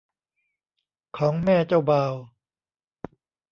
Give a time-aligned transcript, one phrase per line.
[1.17, 2.13] ของแม่เจ้าบ่าว